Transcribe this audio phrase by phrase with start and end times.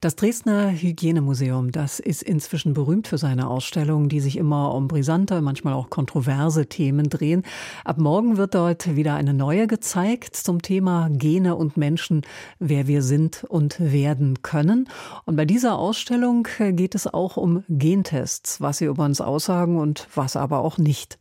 [0.00, 5.40] das Dresdner Hygienemuseum, das ist inzwischen berühmt für seine Ausstellungen, die sich immer um brisante,
[5.40, 7.42] manchmal auch kontroverse Themen drehen.
[7.84, 12.22] Ab morgen wird dort wieder eine neue gezeigt zum Thema Gene und Menschen,
[12.60, 14.88] wer wir sind und werden können.
[15.24, 20.06] Und bei dieser Ausstellung geht es auch um Gentests, was sie über uns aussagen und
[20.14, 21.18] was aber auch nicht.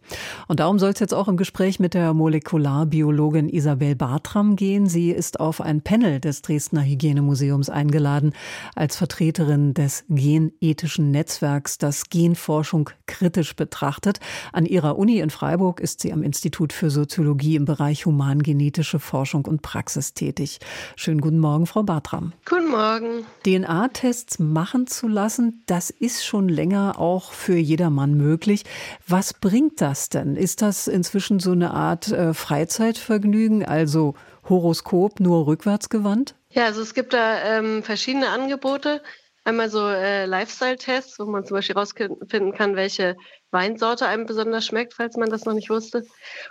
[0.47, 4.87] Und darum soll es jetzt auch im Gespräch mit der Molekularbiologin Isabel Bartram gehen.
[4.87, 8.33] Sie ist auf ein Panel des Dresdner Hygienemuseums eingeladen
[8.75, 14.19] als Vertreterin des genethischen Netzwerks, das Genforschung kritisch betrachtet.
[14.53, 19.45] An ihrer Uni in Freiburg ist sie am Institut für Soziologie im Bereich humangenetische Forschung
[19.45, 20.59] und Praxis tätig.
[20.95, 22.33] Schönen guten Morgen, Frau Bartram.
[22.45, 23.25] Guten Morgen.
[23.45, 28.63] DNA-Tests machen zu lassen, das ist schon länger auch für jedermann möglich.
[29.07, 30.35] Was bringt das denn?
[30.35, 34.15] Ist das inzwischen so eine Art äh, Freizeitvergnügen, also
[34.49, 36.35] Horoskop nur rückwärts gewandt?
[36.49, 39.01] Ja, also es gibt da ähm, verschiedene Angebote.
[39.43, 43.15] Einmal so äh, Lifestyle-Tests, wo man zum Beispiel rausfinden kann, welche
[43.51, 46.03] Weinsorte einem besonders schmeckt, falls man das noch nicht wusste.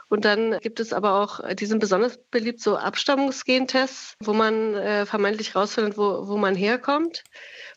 [0.08, 5.04] Und dann gibt es aber auch, die sind besonders beliebt, so Abstammungsgentests, wo man äh,
[5.04, 7.22] vermeintlich rausfindet, wo, wo man herkommt.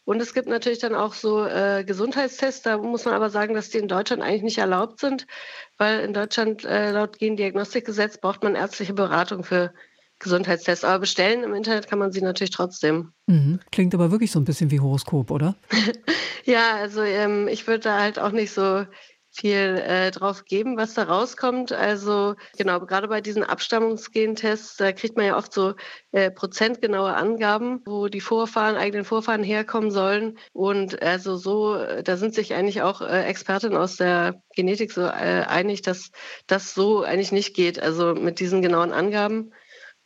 [0.05, 3.69] Und es gibt natürlich dann auch so äh, Gesundheitstests, da muss man aber sagen, dass
[3.69, 5.27] die in Deutschland eigentlich nicht erlaubt sind,
[5.77, 9.73] weil in Deutschland äh, laut Gendiagnostikgesetz braucht man ärztliche Beratung für
[10.19, 10.83] Gesundheitstests.
[10.83, 13.13] Aber bestellen im Internet kann man sie natürlich trotzdem.
[13.27, 13.59] Mhm.
[13.71, 15.55] Klingt aber wirklich so ein bisschen wie Horoskop, oder?
[16.45, 18.85] ja, also ähm, ich würde da halt auch nicht so
[19.31, 21.71] viel äh, drauf geben, was da rauskommt.
[21.71, 25.75] Also genau, gerade bei diesen Abstammungsgentests, da kriegt man ja oft so
[26.11, 30.37] äh, prozentgenaue Angaben, wo die Vorfahren, eigenen Vorfahren herkommen sollen.
[30.51, 35.45] Und also so, da sind sich eigentlich auch äh, Expertinnen aus der Genetik so äh,
[35.47, 36.11] einig, dass
[36.47, 37.81] das so eigentlich nicht geht.
[37.81, 39.53] Also mit diesen genauen Angaben.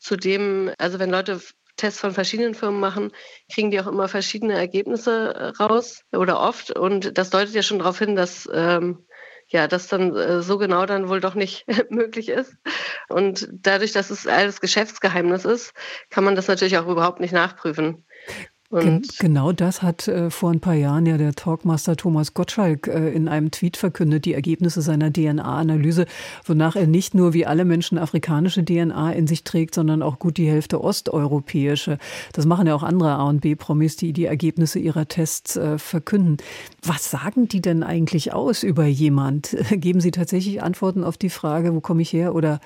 [0.04, 1.40] Zudem, also wenn Leute
[1.78, 3.12] Tests von verschiedenen Firmen machen,
[3.52, 6.78] kriegen die auch immer verschiedene Ergebnisse äh, raus oder oft.
[6.78, 9.08] Und das deutet ja schon darauf hin, dass ähm,
[9.48, 12.54] ja, das dann äh, so genau dann wohl doch nicht möglich ist.
[13.08, 15.74] Und dadurch, dass es alles Geschäftsgeheimnis ist,
[16.10, 18.06] kann man das natürlich auch überhaupt nicht nachprüfen.
[18.74, 23.12] Und genau das hat äh, vor ein paar Jahren ja der Talkmaster Thomas Gottschalk äh,
[23.12, 26.08] in einem Tweet verkündet, die Ergebnisse seiner DNA-Analyse,
[26.46, 30.38] wonach er nicht nur wie alle Menschen afrikanische DNA in sich trägt, sondern auch gut
[30.38, 32.00] die Hälfte osteuropäische.
[32.32, 36.38] Das machen ja auch andere A und B-Promis, die die Ergebnisse ihrer Tests äh, verkünden.
[36.82, 39.56] Was sagen die denn eigentlich aus über jemand?
[39.70, 42.60] Geben sie tatsächlich Antworten auf die Frage, wo komme ich her oder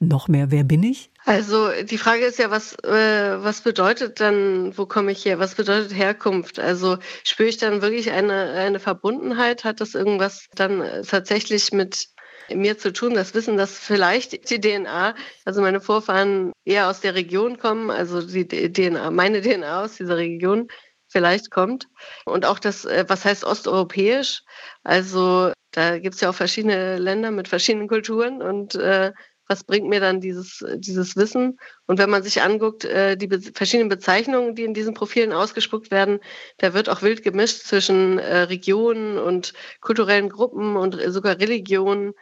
[0.00, 1.10] noch mehr, wer bin ich?
[1.24, 5.38] Also die Frage ist ja, was, äh, was bedeutet dann, wo komme ich her?
[5.38, 6.58] Was bedeutet Herkunft?
[6.58, 9.64] Also spüre ich dann wirklich eine, eine Verbundenheit?
[9.64, 12.08] Hat das irgendwas dann äh, tatsächlich mit
[12.54, 15.14] mir zu tun, das Wissen, dass vielleicht die DNA,
[15.44, 20.16] also meine Vorfahren eher aus der Region kommen, also die DNA, meine DNA aus dieser
[20.16, 20.68] Region
[21.08, 21.88] vielleicht kommt.
[22.24, 24.42] Und auch das, äh, was heißt osteuropäisch?
[24.82, 29.12] Also da gibt es ja auch verschiedene Länder mit verschiedenen Kulturen und äh,
[29.48, 31.58] was bringt mir dann dieses, dieses Wissen?
[31.86, 36.20] Und wenn man sich anguckt, äh, die verschiedenen Bezeichnungen, die in diesen Profilen ausgespuckt werden,
[36.58, 42.12] da wird auch wild gemischt zwischen äh, Regionen und kulturellen Gruppen und sogar Religionen.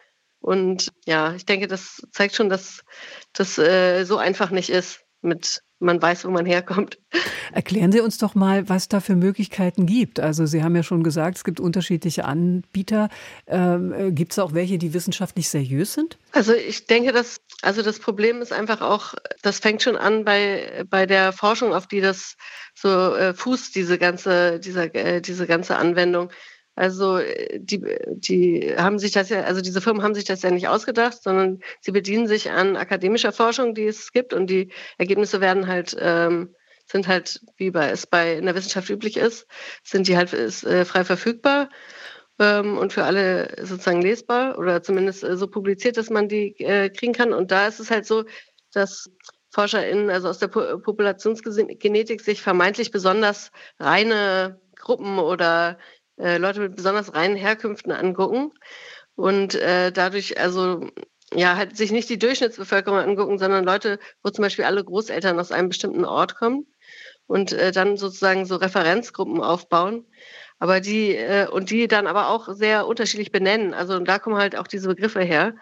[0.41, 2.85] Und ja, ich denke, das zeigt schon, dass
[3.33, 6.99] das äh, so einfach nicht ist mit man weiß, wo man herkommt.
[7.53, 10.21] Erklären Sie uns doch mal, was da für Möglichkeiten gibt.
[10.21, 13.09] Also Sie haben ja schon gesagt, es gibt unterschiedliche Anbieter.
[13.47, 16.19] Ähm, äh, gibt es auch welche, die wissenschaftlich seriös sind?
[16.33, 20.85] Also ich denke, dass also das Problem ist einfach auch, das fängt schon an bei
[20.89, 22.37] bei der Forschung, auf die das
[22.75, 26.31] so äh, fußt, diese ganze dieser äh, diese ganze Anwendung.
[26.77, 27.83] Also äh, die,
[28.15, 31.61] die haben sich das ja, also diese Firmen haben sich das ja nicht ausgedacht, sondern
[31.81, 36.55] sie bedienen sich an akademischer Forschung, die es gibt und die Ergebnisse werden halt ähm,
[36.89, 39.47] sind halt, wie bei, es bei in der Wissenschaft üblich ist,
[39.83, 41.69] sind die halt ist, äh, frei verfügbar
[42.39, 46.91] ähm, und für alle sozusagen lesbar oder zumindest äh, so publiziert, dass man die äh,
[46.91, 47.33] kriegen kann.
[47.33, 48.25] Und da ist es halt so,
[48.73, 49.11] dass
[49.51, 55.79] ForscherInnen, also aus der po Populationsgenetik, sich vermeintlich besonders reine Gruppen oder
[56.19, 58.53] äh, Leute mit besonders reinen Herkünften angucken
[59.15, 60.89] und äh, dadurch also
[61.33, 65.53] ja halt sich nicht die Durchschnittsbevölkerung angucken, sondern Leute, wo zum Beispiel alle Großeltern aus
[65.53, 66.67] einem bestimmten Ort kommen
[67.27, 70.05] und äh, dann sozusagen so Referenzgruppen aufbauen.
[70.59, 73.75] Aber die äh, und die dann aber auch sehr unterschiedlich benennen.
[73.75, 75.55] Also und da kommen halt auch diese Begriffe her.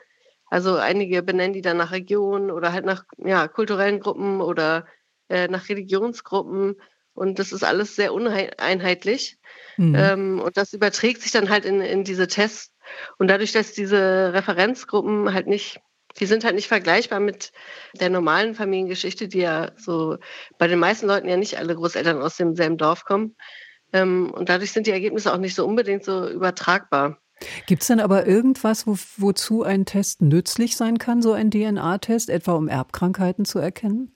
[0.50, 4.86] Also einige benennen die dann nach Regionen oder halt nach ja, kulturellen Gruppen oder
[5.28, 6.76] äh, nach Religionsgruppen.
[7.14, 9.38] Und das ist alles sehr uneinheitlich.
[9.76, 9.94] Mhm.
[9.96, 12.72] Ähm, und das überträgt sich dann halt in, in diese Tests.
[13.18, 15.80] Und dadurch, dass diese Referenzgruppen halt nicht
[16.20, 17.52] die sind halt nicht vergleichbar mit
[17.94, 20.18] der normalen Familiengeschichte, die ja so
[20.58, 23.34] bei den meisten Leuten ja nicht alle Großeltern aus demselben Dorf kommen.
[23.92, 27.18] Ähm, und dadurch sind die Ergebnisse auch nicht so unbedingt so übertragbar.
[27.66, 32.30] Gibt es denn aber irgendwas, wo, wozu ein Test nützlich sein kann, so ein DNA-Test,
[32.30, 34.13] etwa um Erbkrankheiten zu erkennen?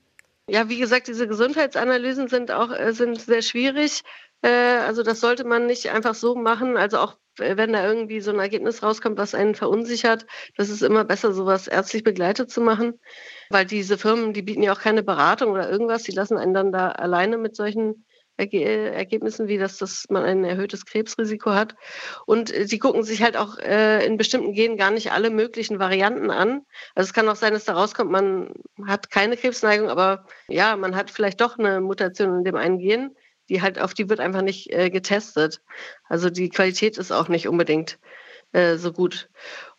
[0.49, 4.01] Ja, wie gesagt, diese Gesundheitsanalysen sind auch äh, sind sehr schwierig.
[4.41, 6.77] Äh, also das sollte man nicht einfach so machen.
[6.77, 10.25] Also auch äh, wenn da irgendwie so ein Ergebnis rauskommt, was einen verunsichert,
[10.57, 12.99] das ist immer besser, sowas ärztlich begleitet zu machen,
[13.49, 16.71] weil diese Firmen, die bieten ja auch keine Beratung oder irgendwas, die lassen einen dann
[16.71, 18.05] da alleine mit solchen
[18.39, 21.75] Ergebnissen, wie das, dass man ein erhöhtes Krebsrisiko hat.
[22.25, 25.79] Und äh, sie gucken sich halt auch äh, in bestimmten Genen gar nicht alle möglichen
[25.79, 26.61] Varianten an.
[26.95, 28.53] Also es kann auch sein, dass da rauskommt, man
[28.85, 33.15] hat keine Krebsneigung, aber ja, man hat vielleicht doch eine Mutation in dem einen Gen
[33.49, 35.61] die halt auf die wird einfach nicht äh, getestet.
[36.07, 37.99] Also die Qualität ist auch nicht unbedingt
[38.51, 39.29] äh, so gut.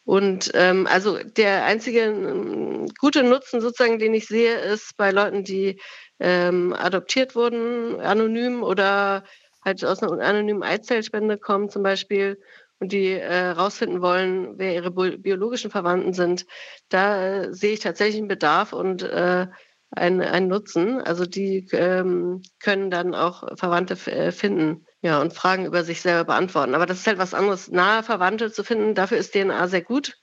[0.05, 5.45] Und ähm, also der einzige ähm, gute Nutzen sozusagen, den ich sehe, ist bei Leuten,
[5.45, 5.81] die
[6.19, 9.25] ähm, adoptiert wurden, anonym oder
[9.65, 12.41] halt aus einer anonymen Eizellspende kommen zum Beispiel
[12.79, 16.47] und die äh, rausfinden wollen, wer ihre biologischen Verwandten sind.
[16.89, 19.47] Da äh, sehe ich tatsächlich einen Bedarf und äh,
[19.91, 21.01] ein, ein Nutzen.
[21.01, 26.25] Also die ähm, können dann auch Verwandte äh, finden ja, und Fragen über sich selber
[26.25, 26.75] beantworten.
[26.75, 28.95] Aber das ist halt was anderes, nahe Verwandte zu finden.
[28.95, 30.17] Dafür ist DNA sehr gut.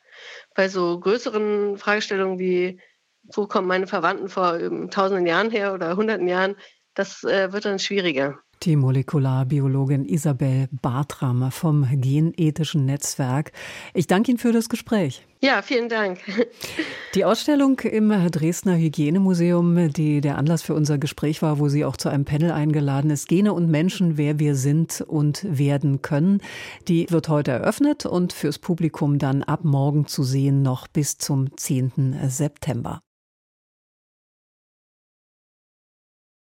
[0.55, 2.79] Bei so größeren Fragestellungen wie,
[3.23, 4.59] wo kommen meine Verwandten vor
[4.89, 6.55] tausenden Jahren her oder hunderten Jahren,
[6.93, 8.39] das äh, wird dann schwieriger.
[8.63, 13.51] Die Molekularbiologin Isabel Bartram vom Genethischen Netzwerk.
[13.93, 15.25] Ich danke Ihnen für das Gespräch.
[15.41, 16.19] Ja, vielen Dank.
[17.15, 21.95] Die Ausstellung im Dresdner Hygienemuseum, die der Anlass für unser Gespräch war, wo sie auch
[21.95, 26.41] zu einem Panel eingeladen ist, Gene und Menschen, wer wir sind und werden können,
[26.87, 31.55] die wird heute eröffnet und fürs Publikum dann ab morgen zu sehen, noch bis zum
[31.55, 32.17] 10.
[32.27, 33.01] September.